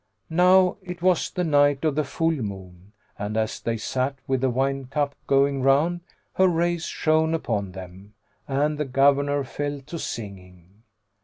[0.31, 4.49] Now it was the night of the full moon and, as they sat with the
[4.49, 6.01] wine cup going round,
[6.33, 8.15] her rays shone upon them,
[8.47, 10.81] and the governor fell to singing.